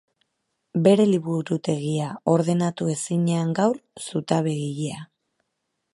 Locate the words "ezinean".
2.95-3.53